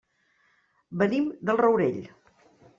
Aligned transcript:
Venim 1.03 1.29
del 1.51 1.63
Rourell. 1.63 2.03